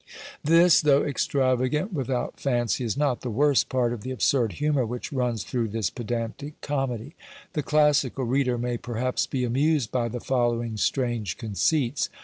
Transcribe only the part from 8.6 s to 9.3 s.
perhaps